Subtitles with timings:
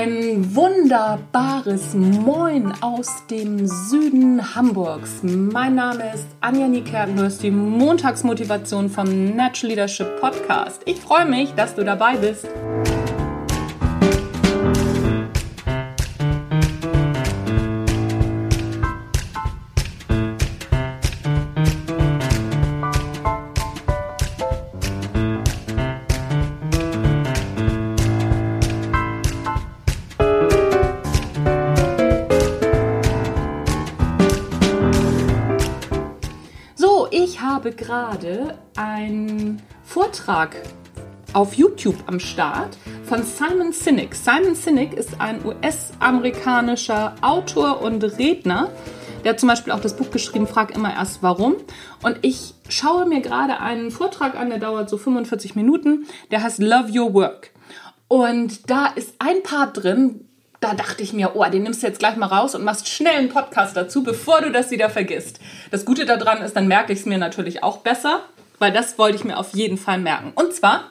[0.00, 5.24] Ein wunderbares Moin aus dem Süden Hamburgs.
[5.24, 10.82] Mein Name ist Anja Niekerken, du hast die Montagsmotivation vom Natural Leadership Podcast.
[10.84, 12.46] Ich freue mich, dass du dabei bist.
[37.58, 40.54] Habe gerade einen Vortrag
[41.32, 44.14] auf YouTube am Start von Simon Sinek.
[44.14, 48.70] Simon Sinek ist ein US-amerikanischer Autor und Redner.
[49.24, 51.56] Der hat zum Beispiel auch das Buch geschrieben, Frag immer erst warum.
[52.04, 56.06] Und ich schaue mir gerade einen Vortrag an, der dauert so 45 Minuten.
[56.30, 57.50] Der heißt Love Your Work.
[58.06, 60.27] Und da ist ein Part drin,
[60.60, 63.16] da dachte ich mir, oh, den nimmst du jetzt gleich mal raus und machst schnell
[63.16, 65.38] einen Podcast dazu, bevor du das wieder vergisst.
[65.70, 68.22] Das Gute daran ist, dann merke ich es mir natürlich auch besser,
[68.58, 70.32] weil das wollte ich mir auf jeden Fall merken.
[70.34, 70.90] Und zwar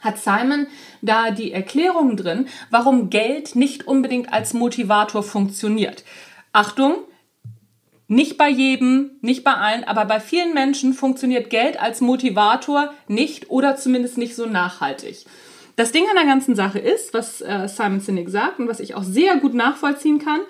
[0.00, 0.66] hat Simon
[1.00, 6.02] da die Erklärung drin, warum Geld nicht unbedingt als Motivator funktioniert.
[6.52, 6.96] Achtung,
[8.08, 13.48] nicht bei jedem, nicht bei allen, aber bei vielen Menschen funktioniert Geld als Motivator nicht
[13.48, 15.24] oder zumindest nicht so nachhaltig.
[15.76, 18.94] Das Ding an der ganzen Sache ist, was äh, Simon Sinek sagt und was ich
[18.94, 20.40] auch sehr gut nachvollziehen kann,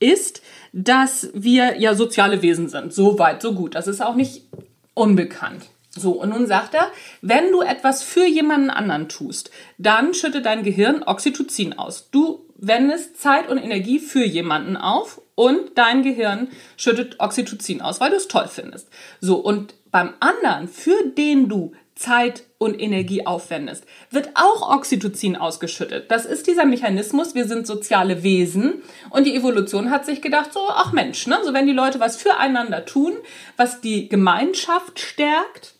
[0.00, 2.92] ist, dass wir ja soziale Wesen sind.
[2.92, 3.74] So weit, so gut.
[3.74, 4.46] Das ist auch nicht
[4.94, 5.66] unbekannt.
[5.94, 10.62] So, und nun sagt er, wenn du etwas für jemanden anderen tust, dann schüttet dein
[10.62, 12.08] Gehirn Oxytocin aus.
[12.10, 18.10] Du wendest Zeit und Energie für jemanden auf und dein Gehirn schüttet Oxytocin aus, weil
[18.10, 18.88] du es toll findest.
[19.20, 26.10] So, und beim anderen, für den du Zeit und Energie aufwendest, wird auch Oxytocin ausgeschüttet.
[26.10, 27.34] Das ist dieser Mechanismus.
[27.34, 31.52] Wir sind soziale Wesen und die Evolution hat sich gedacht, so, ach Mensch, ne, so
[31.52, 33.14] wenn die Leute was füreinander tun,
[33.56, 35.74] was die Gemeinschaft stärkt,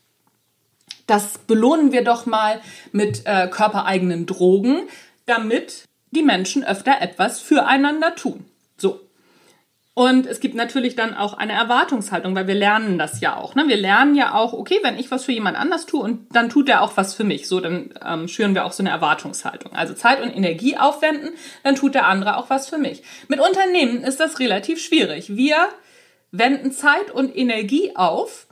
[1.07, 2.61] das belohnen wir doch mal
[2.93, 4.89] mit äh, körpereigenen Drogen,
[5.27, 8.45] damit die Menschen öfter etwas füreinander tun.
[8.77, 9.01] So.
[9.95, 13.55] Und es gibt natürlich dann auch eine Erwartungshaltung, weil wir lernen das ja auch.
[13.55, 13.69] Ne?
[13.69, 16.71] Wir lernen ja auch, okay, wenn ich was für jemand anders tue und dann tut
[16.71, 17.47] er auch was für mich.
[17.47, 19.75] So, dann ähm, schüren wir auch so eine Erwartungshaltung.
[19.75, 21.33] Also Zeit und Energie aufwenden,
[21.63, 23.03] dann tut der andere auch was für mich.
[23.29, 25.37] Mit Unternehmen ist das relativ schwierig.
[25.37, 25.57] Wir
[26.31, 28.47] wenden Zeit und Energie auf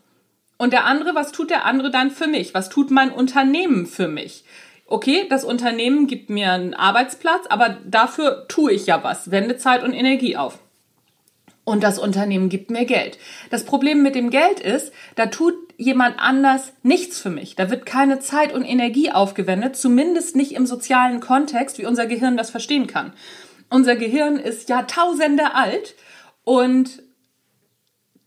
[0.59, 2.53] und der andere, was tut der andere dann für mich?
[2.53, 4.45] Was tut mein Unternehmen für mich?
[4.91, 9.85] okay, das Unternehmen gibt mir einen Arbeitsplatz, aber dafür tue ich ja was, wende Zeit
[9.85, 10.59] und Energie auf
[11.71, 13.19] und das Unternehmen gibt mir Geld.
[13.51, 17.57] Das Problem mit dem Geld ist, da tut jemand anders nichts für mich.
[17.57, 22.37] Da wird keine Zeit und Energie aufgewendet, zumindest nicht im sozialen Kontext, wie unser Gehirn
[22.37, 23.13] das verstehen kann.
[23.71, 25.95] Unser Gehirn ist Jahrtausende alt
[26.45, 27.03] und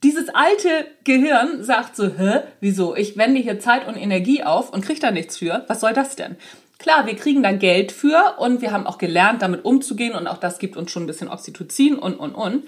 [0.03, 2.95] dieses alte Gehirn sagt so, hä, wieso?
[2.95, 5.63] Ich wende hier Zeit und Energie auf und kriege da nichts für.
[5.67, 6.35] Was soll das denn?
[6.83, 10.35] Klar, wir kriegen da Geld für und wir haben auch gelernt, damit umzugehen und auch
[10.35, 12.65] das gibt uns schon ein bisschen Oxytocin und, und, und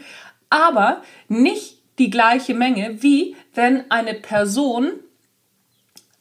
[0.49, 4.93] aber nicht die gleiche Menge, wie wenn eine Person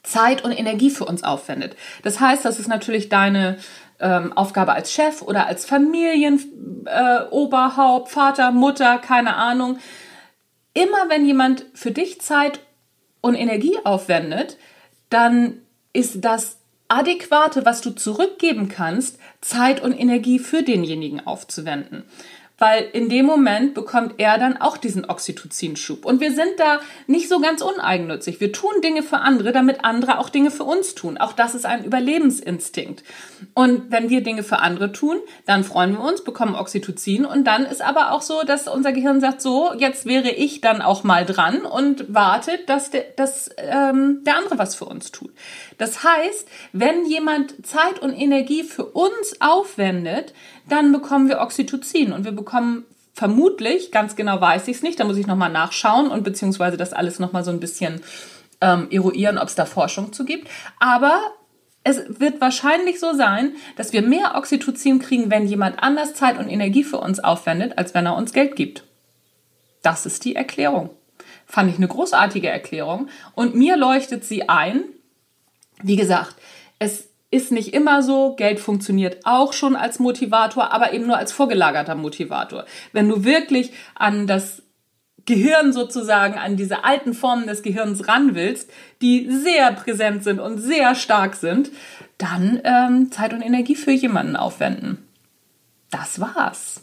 [0.03, 1.77] Zeit und Energie für uns aufwendet.
[2.03, 3.59] Das heißt, das ist natürlich deine
[4.01, 9.79] ähm, Aufgabe als Chef oder als Familienoberhaupt, äh, Vater, Mutter, keine Ahnung.
[10.73, 12.59] Immer wenn jemand für dich Zeit
[13.21, 14.59] und Energie aufwendet,
[15.11, 15.61] dann
[15.93, 16.59] ist das
[16.89, 22.05] Adäquate, was du zurückgeben kannst, Zeit und Energie für denjenigen aufzuwenden
[22.59, 26.05] weil in dem Moment bekommt er dann auch diesen Oxytocinschub.
[26.05, 28.41] Und wir sind da nicht so ganz uneigennützig.
[28.41, 31.19] Wir tun Dinge für andere, damit andere auch Dinge für uns tun.
[31.19, 33.03] Auch das ist ein Überlebensinstinkt.
[33.55, 37.67] Und wenn wir Dinge für andere tun, dann freuen wir uns, bekommen Oxytocin und dann
[37.67, 41.27] ist aber auch so, dass unser Gehirn sagt, so, jetzt wäre ich dann auch mal
[41.27, 45.33] dran und wartet, dass, der, dass ähm, der andere was für uns tut.
[45.79, 50.33] Das heißt, wenn jemand Zeit und Energie für uns aufwendet,
[50.69, 52.44] dann bekommen wir Oxytocin und wir bekommen
[53.15, 56.93] vermutlich, ganz genau weiß ich es nicht, da muss ich nochmal nachschauen und beziehungsweise das
[56.93, 58.01] alles nochmal so ein bisschen
[58.61, 60.49] ähm, eruieren, ob es da Forschung zu gibt.
[60.81, 61.21] Aber
[61.85, 66.49] es wird wahrscheinlich so sein, dass wir mehr Oxytocin kriegen, wenn jemand anders Zeit und
[66.49, 68.85] Energie für uns aufwendet, als wenn er uns Geld gibt.
[69.83, 70.91] Das ist die Erklärung.
[71.47, 74.85] Fand ich eine großartige Erklärung und mir leuchtet sie ein.
[75.83, 76.37] Wie gesagt,
[76.79, 78.35] es ist nicht immer so.
[78.37, 82.65] Geld funktioniert auch schon als Motivator, aber eben nur als vorgelagerter Motivator.
[82.93, 84.63] Wenn du wirklich an das
[85.27, 88.71] Gehirn sozusagen, an diese alten Formen des Gehirns ran willst,
[89.03, 91.71] die sehr präsent sind und sehr stark sind,
[92.19, 95.09] dann ähm, Zeit und Energie für jemanden aufwenden.
[95.91, 96.83] das war's.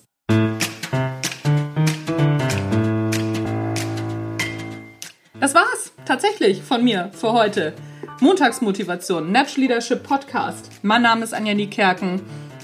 [5.39, 7.74] Das war's tatsächlich von mir für heute.
[8.22, 10.70] Montagsmotivation, Natural Leadership Podcast.
[10.84, 12.22] Mein Name ist Anja Niekerken.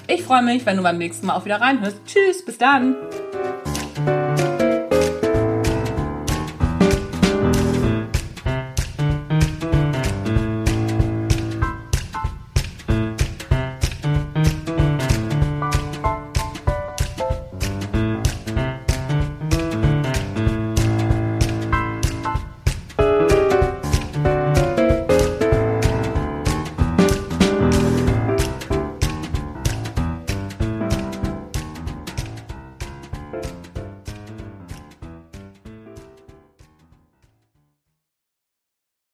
[0.07, 1.97] Ich freue mich, wenn du beim nächsten Mal auch wieder reinhörst.
[2.05, 2.95] Tschüss, bis dann.